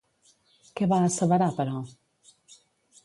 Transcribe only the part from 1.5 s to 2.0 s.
però?